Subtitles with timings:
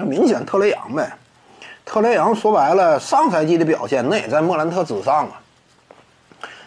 [0.00, 1.12] 那明显特雷杨呗。
[1.84, 5.40] 特雷杨说白了，上赛季的表现那也在莫兰特之上啊。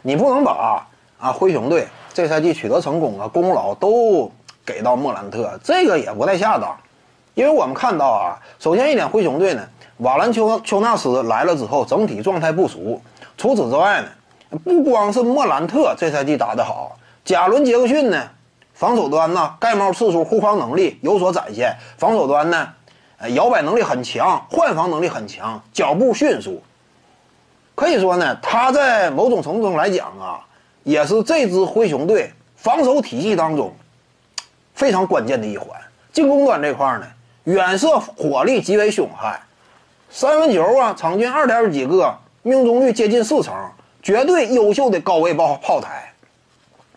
[0.04, 0.86] 你不能把
[1.20, 4.32] 啊灰熊队这赛季取得成功啊功劳都
[4.64, 6.78] 给到莫兰特，这个也不太恰当。
[7.34, 13.02] 因为我们看到啊，首先一点，灰熊队呢，瓦兰丘丘纳斯来了之后，整体状态不俗。
[13.36, 16.96] 除此之外呢，不光是莫兰特这赛季打得好，
[17.26, 18.30] 贾伦杰克逊呢，
[18.74, 22.70] 防守端呢盖帽次数、护框能力有所展现，防守端呢，
[23.24, 26.62] 呃，摇摆能力很强，换防能力很强，脚步迅速。
[27.74, 30.46] 可以说呢，他在某种程度上来讲啊，
[30.84, 33.74] 也是这支灰熊队防守体系当中
[34.76, 35.70] 非常关键的一环。
[36.12, 37.08] 进攻端这块呢。
[37.46, 39.38] 远射火力极为凶悍，
[40.10, 43.54] 三分球啊，场均二点几个，命中率接近四成，
[44.02, 46.14] 绝对优秀的高位炮炮台。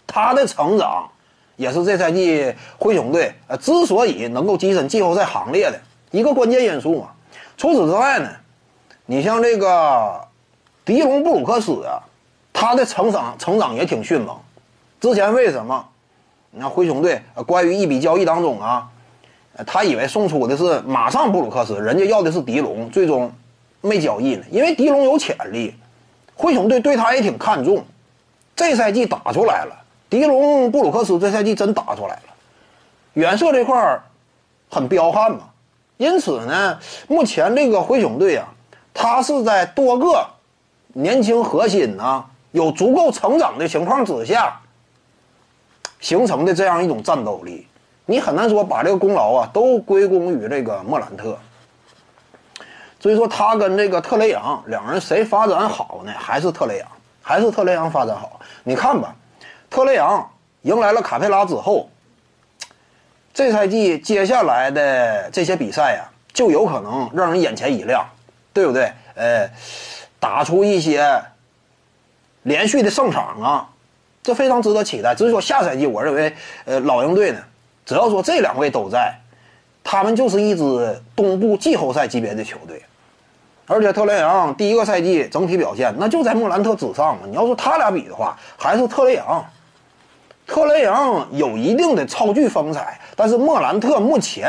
[0.06, 1.08] 他的成长
[1.56, 7.08] 也是这赛季灰熊队呃之所以能够跻身季后赛行列的一个关键因素嘛。
[7.56, 8.28] 除此之外呢，
[9.06, 10.20] 你像这个
[10.84, 12.02] 迪隆布鲁克斯啊，
[12.52, 14.36] 他的成长成长也挺迅猛。
[15.00, 15.86] 之前为什么？
[16.50, 18.88] 你看灰熊队关于一笔交易当中啊。
[19.66, 23.32] 他以为送出的是马上布鲁克斯，人家要的是迪龙，最终
[23.80, 24.44] 没交易呢。
[24.50, 25.74] 因为迪龙有潜力，
[26.34, 27.82] 灰熊队对他也挺看重。
[28.54, 29.74] 这赛季打出来了，
[30.10, 32.22] 迪龙布鲁克斯这赛季真打出来了，
[33.14, 34.02] 远射这块儿
[34.70, 35.48] 很彪悍嘛。
[35.96, 38.46] 因此呢，目前这个灰熊队啊，
[38.92, 40.26] 他是在多个
[40.92, 44.60] 年轻核心呢有足够成长的情况之下
[46.00, 47.66] 形成的这样一种战斗力。
[48.04, 51.36] 你很难说把这个功劳啊都归功于这个莫兰特。
[53.00, 56.12] 所以说他跟这个特雷杨两人谁发展好呢？
[56.18, 56.88] 还是特雷杨，
[57.22, 58.40] 还是特雷杨发展好。
[58.64, 59.14] 你看吧，
[59.70, 60.28] 特雷杨
[60.62, 61.88] 迎来了卡佩拉之后，
[63.36, 68.02] 这赛季接下来的这些比赛呀，就有可能让人眼前一亮，
[68.54, 68.90] 对不对？
[69.14, 69.46] 呃，
[70.18, 71.22] 打出一些
[72.44, 73.68] 连续的胜场啊，
[74.22, 75.14] 这非常值得期待。
[75.14, 77.38] 只是说下赛季，我认为呃老鹰队呢。
[77.84, 79.14] 只要说这两位都在，
[79.84, 82.82] 他们就是一支东部季后赛级别的球队。
[83.66, 87.24] 而且特雷杨第一个赛季整体表现那就在莫兰特之上嘛。
[87.26, 89.44] 你要说他俩比的话，还是特雷杨。
[90.46, 94.48] 特雷杨有一定的超巨风采，但是莫兰特目前，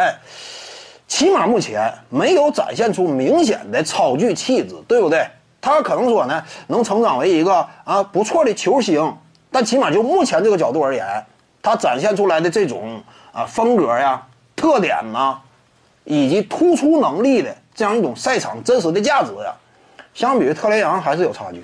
[1.07, 5.27] 起码目前没有展现出明显的超巨气质，对不对？
[5.59, 9.13] 他可能说呢，能成长为一个啊不错的球星，
[9.51, 11.05] 但起码就目前这个角度而言，
[11.61, 13.01] 他展现出来的这种。
[13.33, 14.19] 啊，风格呀，
[14.55, 15.37] 特点呐，
[16.05, 19.53] 以及突出能力的这样一种赛场真实的价值呀，
[20.15, 21.63] 相比于特雷杨还是有差距。